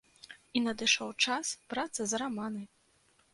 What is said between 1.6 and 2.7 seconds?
брацца за раманы!